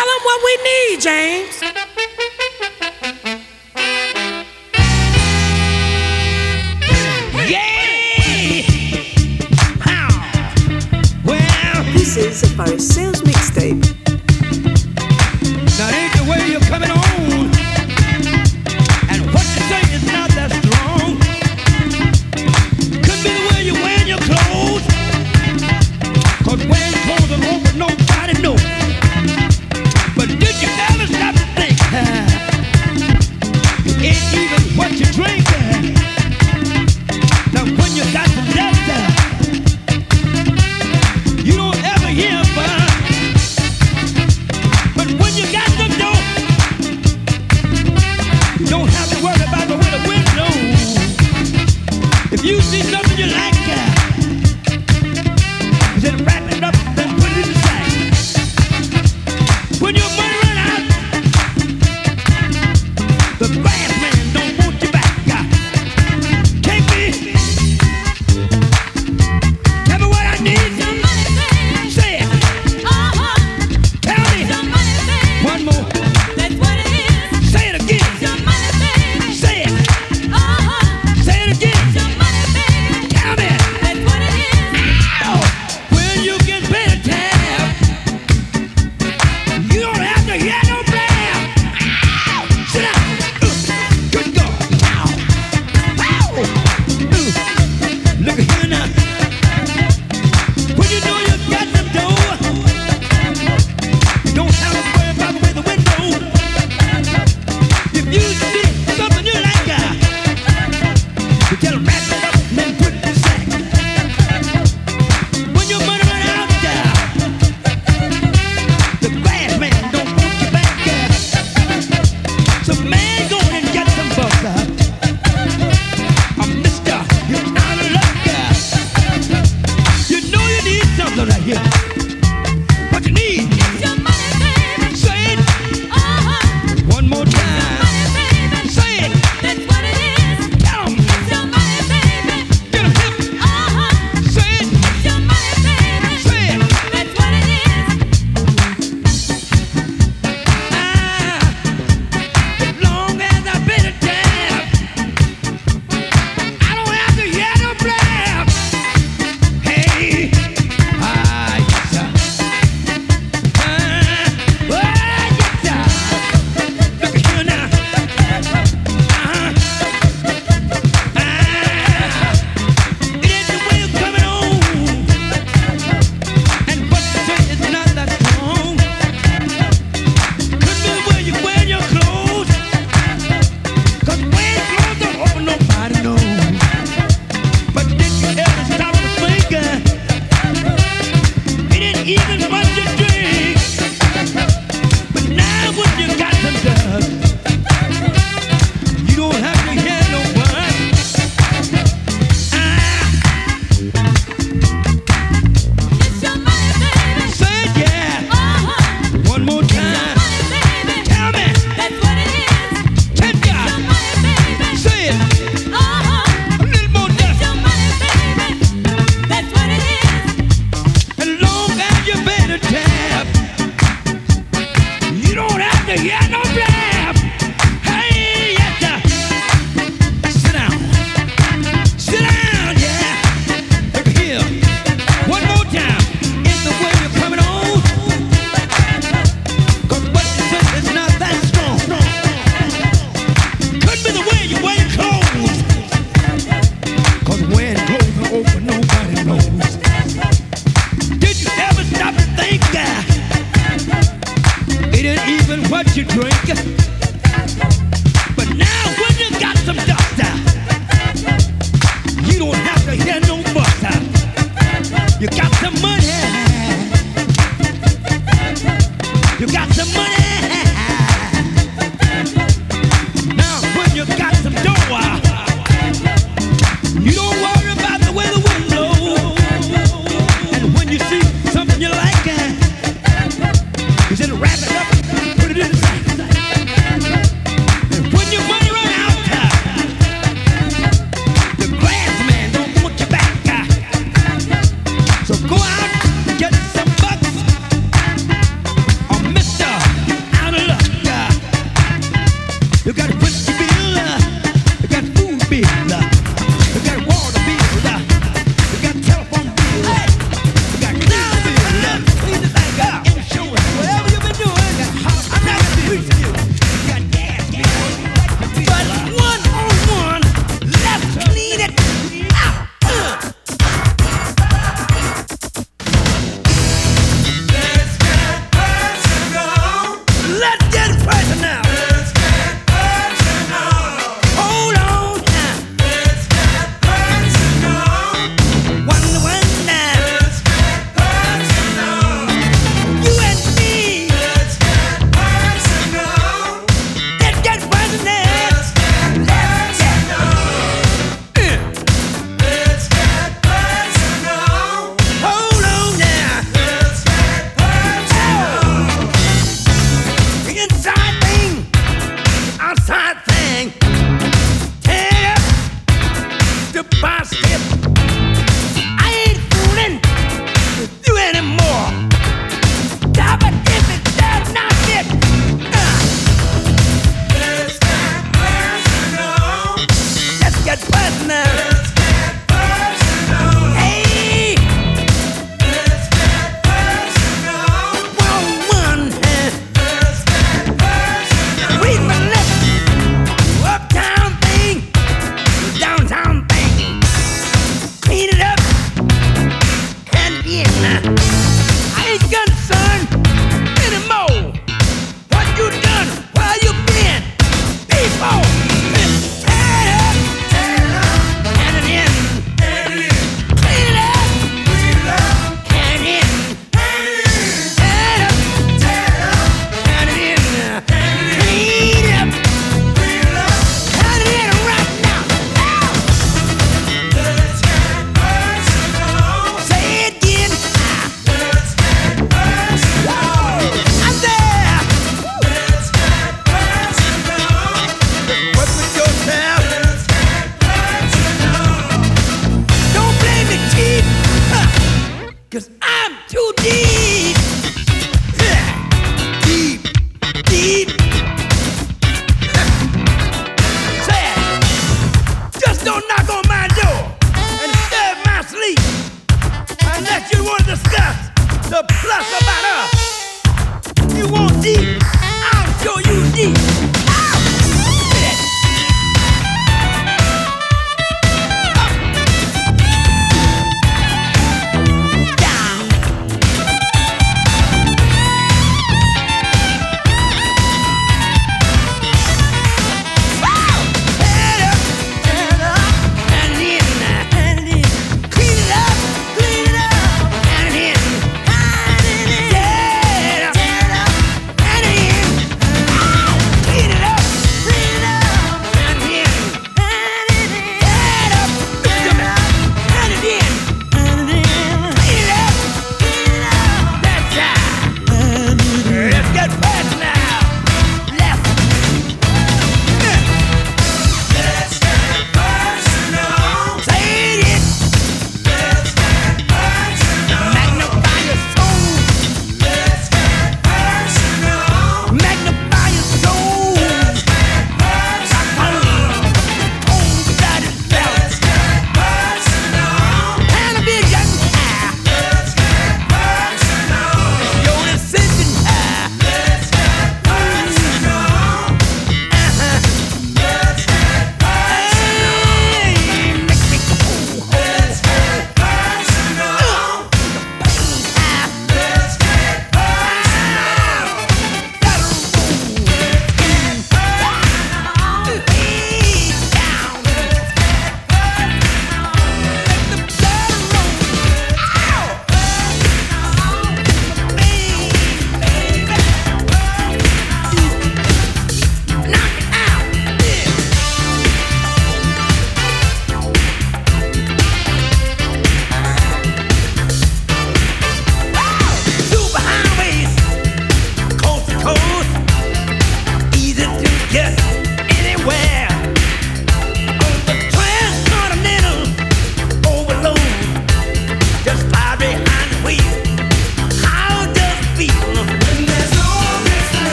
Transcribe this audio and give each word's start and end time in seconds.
Tell 0.00 0.08
them 0.08 0.22
what 0.24 0.40
we 0.42 0.56
need, 0.64 1.00
James. 1.02 1.60
Yeah! 7.50 7.82
Well, 11.22 11.84
this 11.92 12.16
is 12.16 12.42
a 12.50 12.56
Paris 12.56 12.88
Sales 12.88 13.20
Mixtape. 13.20 13.89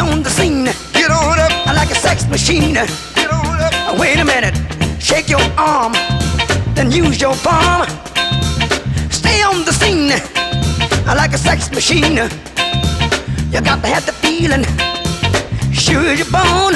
on 0.00 0.22
the 0.22 0.30
scene. 0.30 0.64
Get 0.92 1.10
on 1.10 1.38
up 1.38 1.66
like 1.74 1.90
a 1.90 1.94
sex 1.94 2.26
machine. 2.28 2.74
Get 2.74 3.30
on 3.30 3.60
up. 3.60 3.98
Wait 3.98 4.18
a 4.18 4.24
minute. 4.24 4.54
Shake 5.00 5.28
your 5.28 5.40
arm, 5.56 5.92
then 6.74 6.90
use 6.90 7.20
your 7.20 7.34
palm. 7.36 7.86
Stay 9.10 9.42
on 9.42 9.64
the 9.64 9.72
scene 9.72 10.10
like 11.06 11.32
a 11.32 11.38
sex 11.38 11.70
machine. 11.70 12.16
You 13.52 13.60
got 13.60 13.80
to 13.82 13.88
have 13.88 14.04
the 14.04 14.12
feeling. 14.12 14.64
Sure 15.72 16.12
your 16.12 16.30
bone. 16.30 16.74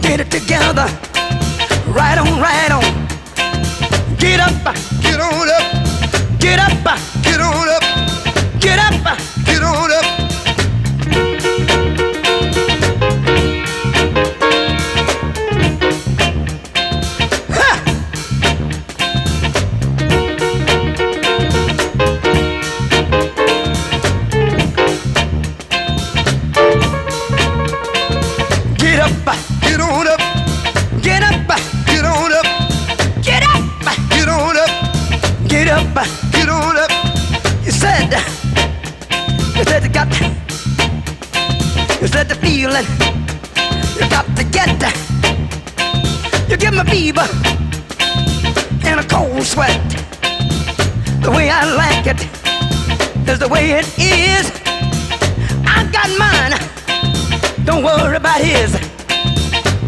Get 0.00 0.20
it 0.20 0.30
together. 0.30 0.86
Right 1.86 2.18
on, 2.18 2.40
right 2.40 2.70
on. 2.70 2.84
Get 4.16 4.40
up, 4.40 4.74
get 5.02 5.20
on 5.20 5.48
up, 5.48 6.40
get 6.40 6.58
up, 6.58 6.84
get 7.22 7.40
on 7.40 7.68
up, 7.68 7.82
get 8.60 8.78
up. 8.78 8.94
Get 9.04 9.18
up. 9.18 9.33
You 42.80 44.08
got 44.10 44.26
to 44.36 44.44
get. 44.44 44.68
That. 44.80 44.96
You 46.48 46.56
give 46.56 46.74
me 46.74 46.84
fever 46.84 47.26
and 48.86 49.00
a 49.00 49.04
cold 49.08 49.44
sweat. 49.44 49.80
The 51.22 51.30
way 51.30 51.50
I 51.50 51.64
like 51.74 52.06
it 52.06 52.20
is 53.28 53.38
the 53.38 53.48
way 53.48 53.72
it 53.72 53.86
is. 53.98 54.50
I 55.66 55.86
got 55.92 56.08
mine. 56.18 56.54
Don't 57.64 57.84
worry 57.84 58.16
about 58.16 58.40
his. 58.40 58.72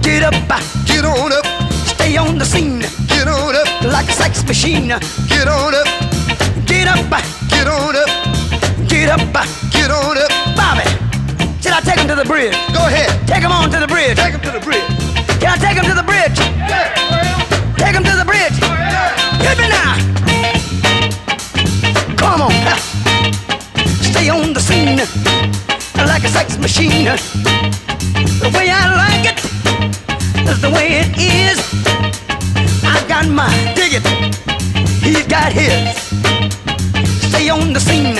Get 0.03 0.23
up, 0.23 0.35
uh, 0.49 0.61
Get 0.87 1.05
on 1.05 1.33
up, 1.33 1.45
stay 1.87 2.17
on 2.17 2.39
the 2.39 2.45
scene 2.45 2.83
get 3.27 3.29
on 3.29 3.57
up, 3.57 3.83
like 3.85 4.09
a 4.09 4.13
sex 4.13 4.45
machine. 4.47 4.89
get 4.89 5.49
on 5.49 5.75
up, 5.75 5.87
Get 6.67 6.87
up, 6.89 7.11
uh, 7.11 7.21
get 7.49 7.67
on 7.67 7.97
up, 7.97 8.89
get 8.89 9.09
up, 9.09 9.21
uh, 9.35 9.47
get 9.71 9.91
on 9.91 10.19
up. 10.19 10.57
Bobby. 10.57 10.96
Should 11.67 11.75
I 11.75 11.81
take 11.81 11.99
him 11.99 12.07
to 12.07 12.15
the 12.15 12.25
bridge? 12.25 12.55
Go 12.73 12.87
ahead, 12.87 13.11
Take 13.27 13.43
him 13.43 13.51
on 13.51 13.69
to 13.73 13.81
the 13.81 13.89
bridge. 13.89 14.17
take 14.17 14.33
him 14.33 14.41
to 14.41 14.53
the 14.53 14.61
bridge. 14.61 14.87
Can 15.43 15.51
I 15.51 15.59
take 15.59 15.75
him 15.75 15.85
to 15.91 15.95
the 15.99 16.07
bridge? 16.07 16.39
Yeah. 16.63 16.95
Take 17.75 17.97
him 17.99 18.05
to 18.07 18.15
the 18.15 18.25
bridge. 18.25 18.55
Oh, 18.63 18.71
Hit 19.43 19.59
me 19.59 19.67
now. 19.67 19.99
Come 22.15 22.43
on. 22.47 22.55
Stay 23.99 24.29
on 24.31 24.53
the 24.55 24.61
scene 24.61 25.03
like 26.07 26.23
a 26.23 26.29
sex 26.29 26.57
machine. 26.57 27.07
The 28.39 28.51
way 28.55 28.71
I 28.71 28.87
like 29.03 29.27
it 29.27 29.39
is 30.49 30.61
the 30.63 30.71
way 30.71 31.03
it 31.03 31.11
is. 31.19 31.59
I've 32.87 33.09
got 33.09 33.27
mine. 33.27 33.75
Dig 33.75 33.99
it. 33.99 34.07
He's 35.03 35.27
got 35.27 35.51
his. 35.51 35.99
Stay 37.29 37.49
on 37.51 37.73
the 37.73 37.81
scene 37.81 38.15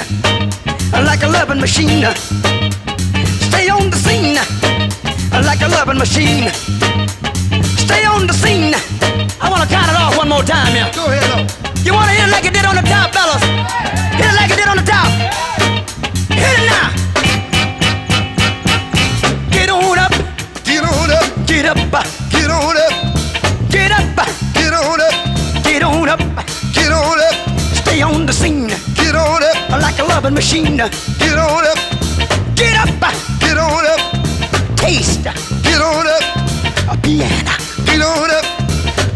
like 1.07 1.23
a 1.23 1.29
loving 1.29 1.61
machine. 1.61 2.03
Stay 3.67 3.75
on 3.75 3.91
the 3.91 3.97
scene 3.97 4.37
like 5.45 5.61
a 5.61 5.67
loving 5.67 5.99
machine. 5.99 6.53
Stay 7.77 8.05
on 8.07 8.29
the 8.29 8.33
scene. 8.33 8.73
I 9.43 9.51
wanna 9.51 9.67
count 9.67 9.91
it 9.91 9.97
off 9.99 10.17
one 10.17 10.29
more 10.29 10.45
time 10.45 10.73
yeah. 10.73 10.95
Go 10.95 11.07
ahead, 11.07 11.27
up. 11.35 11.51
You 11.85 11.93
wanna 11.93 12.13
hit 12.13 12.29
it 12.29 12.31
like 12.31 12.45
it 12.45 12.55
did 12.55 12.65
on 12.65 12.77
the 12.77 12.83
top, 12.83 13.11
fellas? 13.11 13.43
Hit 14.15 14.27
it 14.31 14.37
like 14.39 14.53
it 14.53 14.59
did 14.63 14.69
on 14.69 14.77
the 14.77 14.87
top. 14.87 15.11
Hit 16.31 16.55
it 16.63 16.67
now. 16.71 16.95
Get 19.51 19.69
on 19.69 19.99
up, 19.99 20.15
Get 20.63 20.85
on 20.87 21.11
up, 21.11 21.27
get 21.51 21.67
up, 21.67 21.79
get 22.31 22.49
on 22.49 22.77
up, 22.79 22.95
get 23.69 23.91
up, 23.91 24.07
get 24.55 24.75
on 24.79 25.01
up, 25.01 25.15
get 25.67 25.83
on 25.83 26.09
up. 26.09 26.21
get 26.73 26.93
on 26.93 27.19
up, 27.19 27.35
Stay 27.75 28.01
on 28.01 28.27
the 28.27 28.33
scene 28.33 28.71
get 28.95 29.17
on 29.17 29.43
up, 29.43 29.83
like 29.83 29.99
a 29.99 30.05
loving 30.05 30.35
machine. 30.35 30.77
get 30.77 31.39
on 31.39 31.67
up, 31.67 31.86
taste. 34.87 35.25
Get 35.63 35.81
on 35.81 36.07
up, 36.07 36.23
a 36.93 36.97
piano. 37.03 37.55
get 37.85 38.01
on 38.01 38.31
up, 38.31 38.47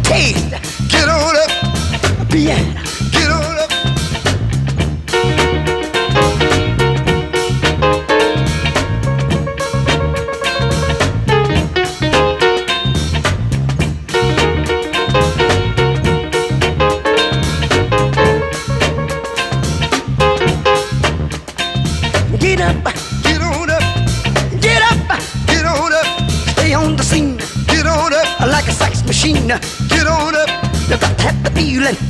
Taste. 0.03 0.51
Get 0.89 1.09
on 1.09 1.37
up, 1.37 2.21
a 2.21 2.25
piano. 2.27 2.90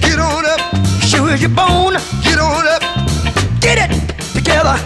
Get 0.00 0.18
on 0.18 0.44
up, 0.46 0.60
Sure 1.02 1.30
your 1.36 1.38
you're 1.38 1.48
get 2.22 2.38
on 2.38 2.66
up, 2.66 2.82
Get 3.60 3.78
it 3.78 3.90
together. 4.34 4.76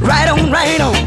Right 0.00 0.28
on, 0.28 0.50
right 0.50 0.80
on. 0.80 1.01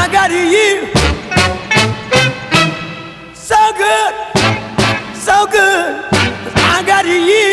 I 0.00 0.06
got 0.12 0.30
you 0.30 0.86
so 3.34 3.60
good, 3.82 4.12
so 5.16 5.46
good. 5.46 6.04
I 6.76 6.84
got 6.86 7.04
you. 7.04 7.47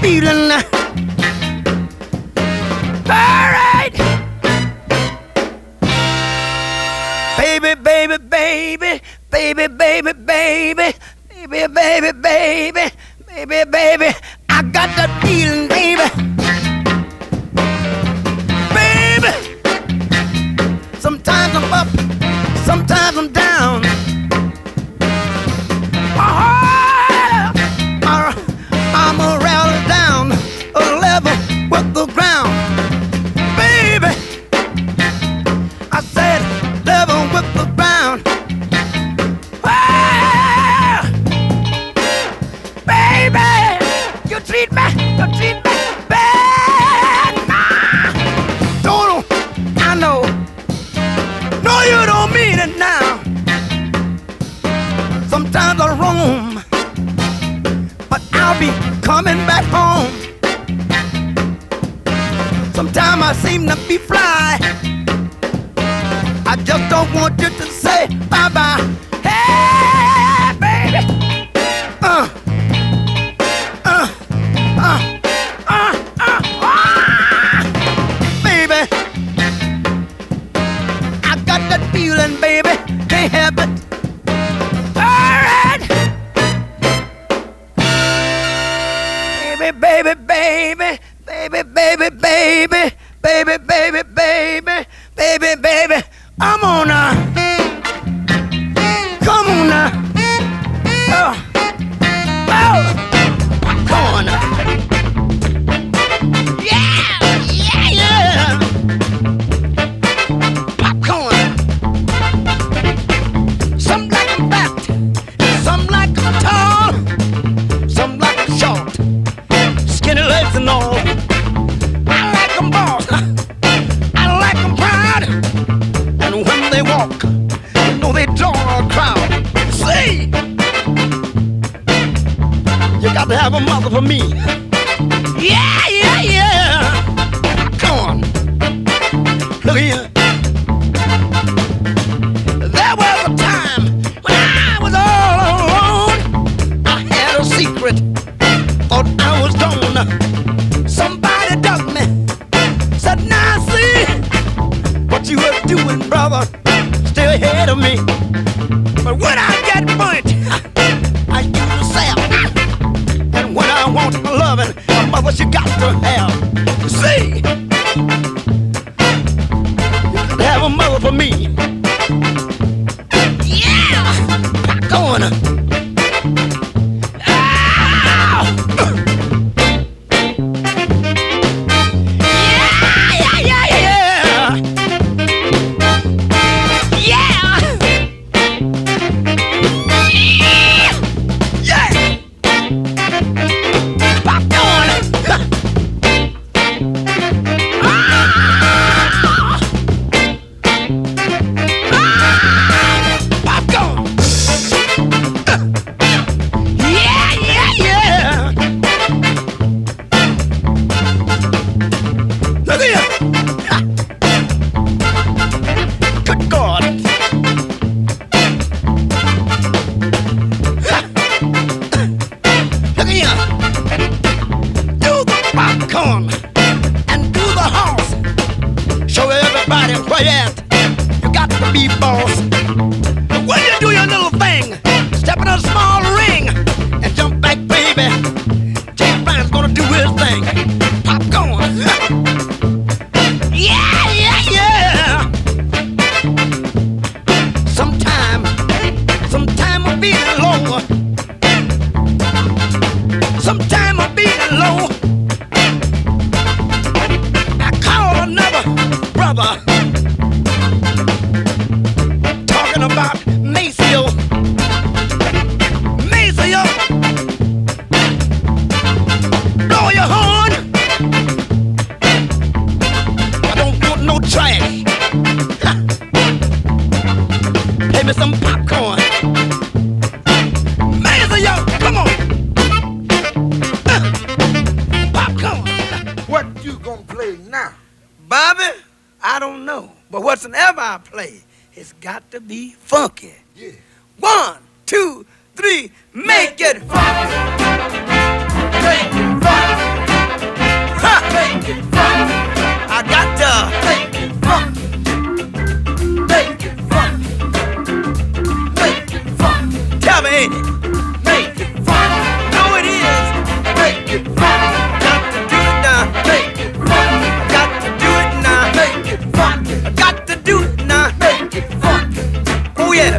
Feeling. 0.00 0.87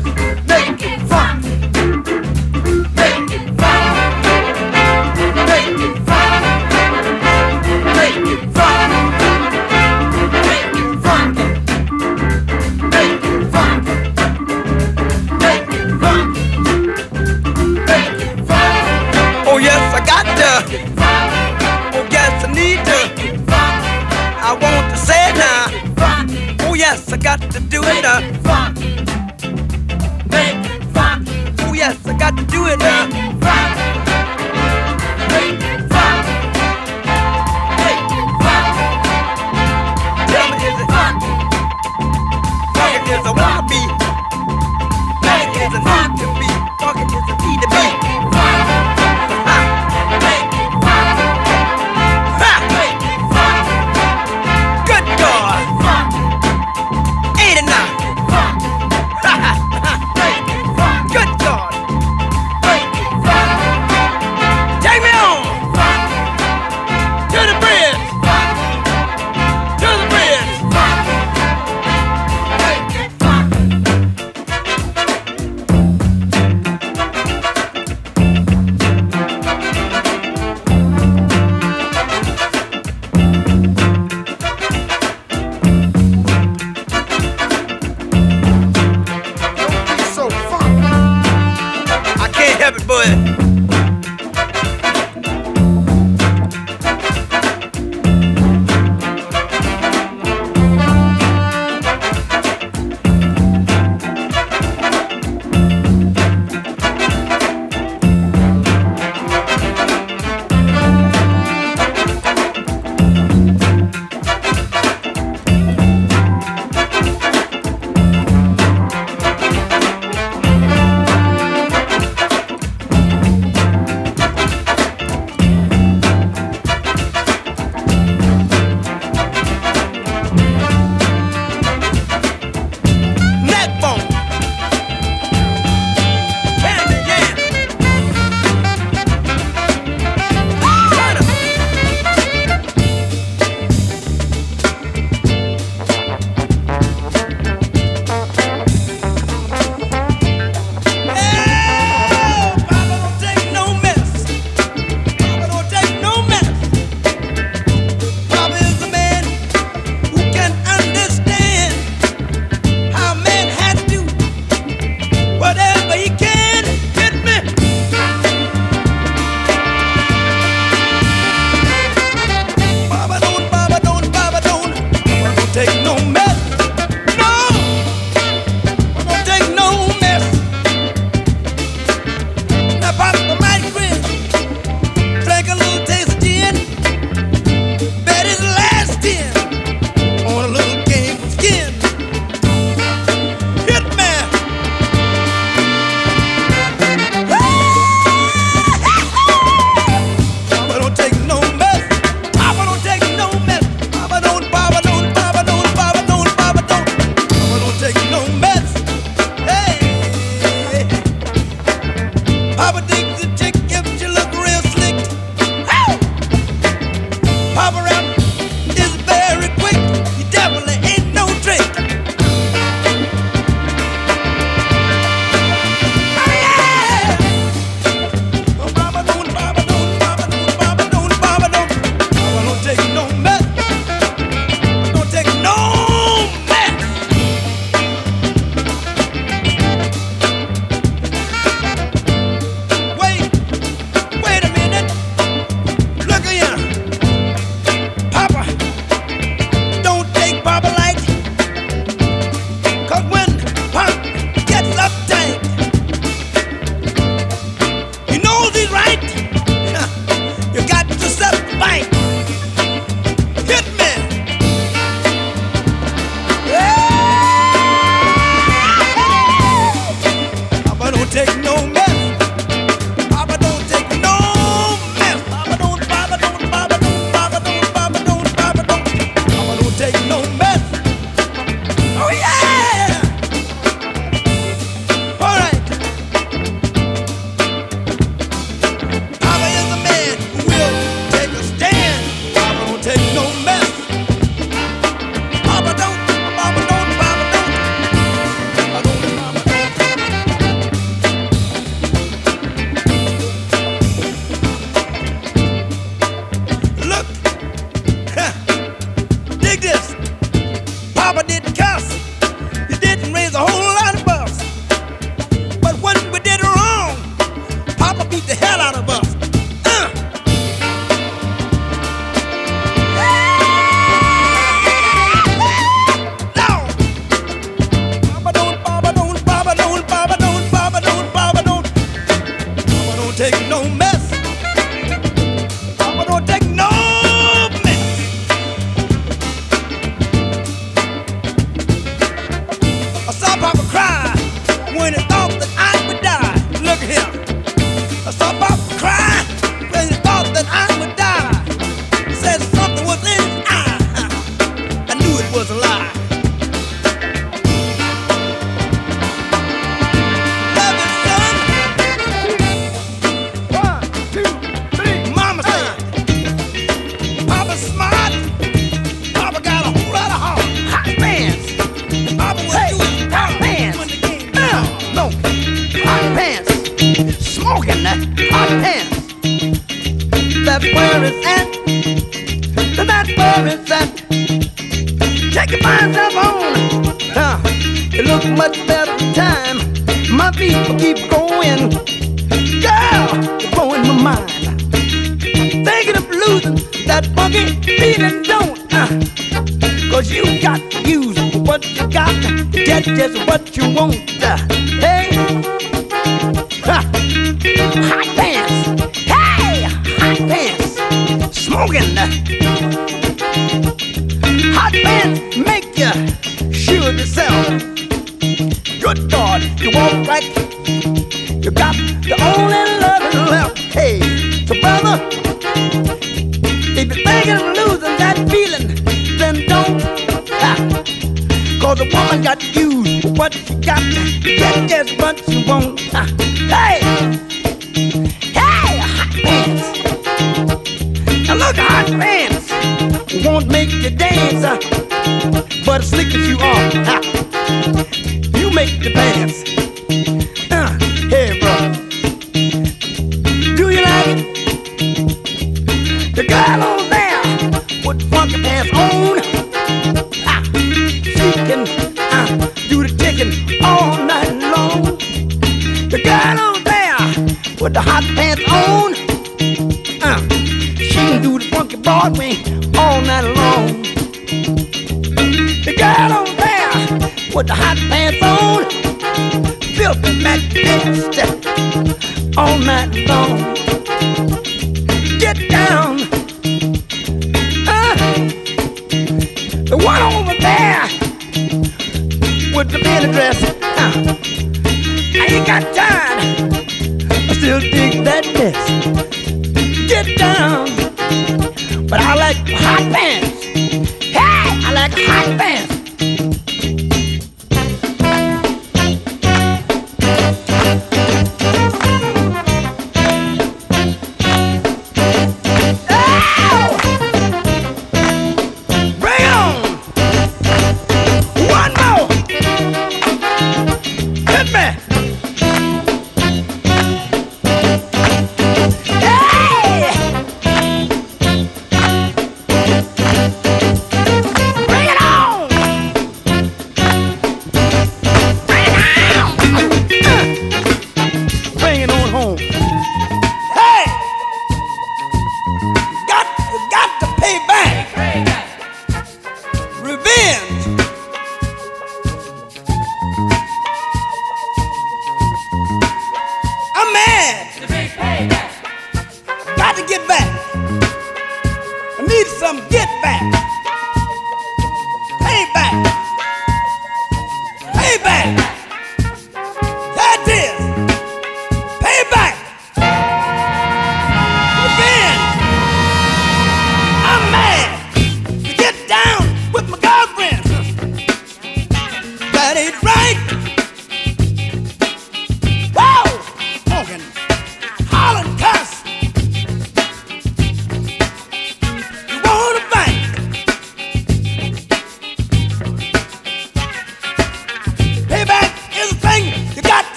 Funk. 0.00 0.37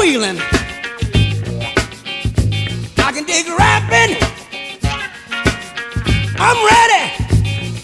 wheeling. 0.00 0.38
I 2.96 3.12
can 3.12 3.24
dig 3.26 3.46
rapping. 3.48 4.16
I'm 6.38 6.58
ready. 6.72 7.04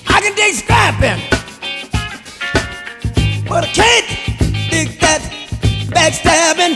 I 0.08 0.20
can 0.22 0.34
dig 0.34 0.54
scrapping. 0.54 1.20
But 3.46 3.64
I 3.64 3.66
can't 3.66 4.06
dig 4.70 4.98
that 5.00 5.20
backstabbing. 5.90 6.75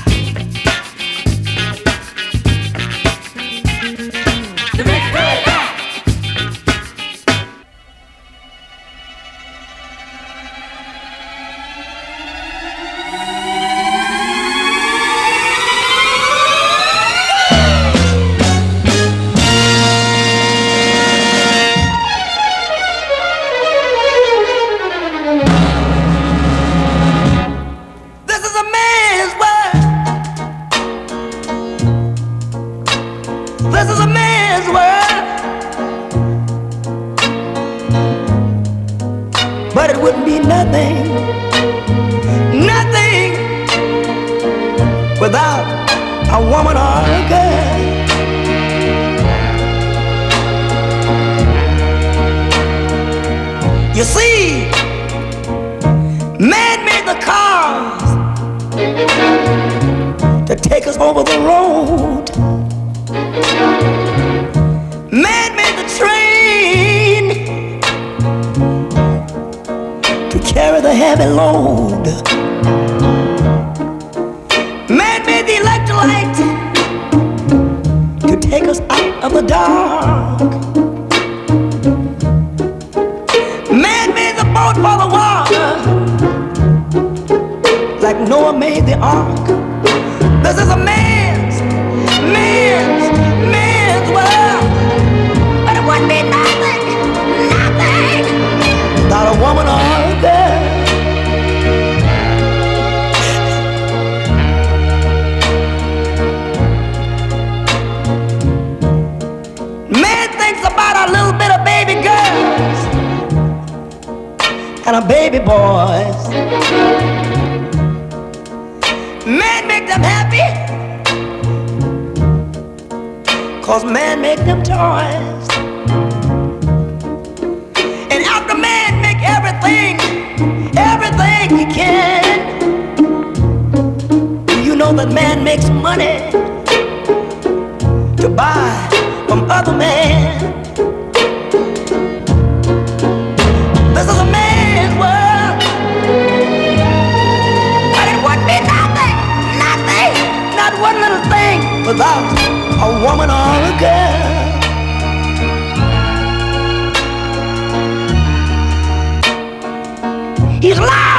Irland! 160.63 161.10